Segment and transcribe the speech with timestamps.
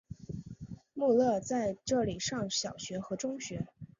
[0.95, 3.67] 穆勒在这里上小学和中学。